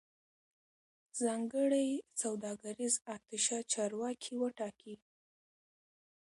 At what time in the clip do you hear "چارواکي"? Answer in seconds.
3.73-4.33